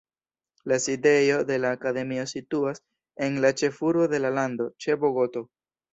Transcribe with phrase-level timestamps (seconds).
[0.63, 2.81] La sidejo de la akademio situas
[3.27, 5.45] en la ĉefurbo de la lando, ĉe Bogoto.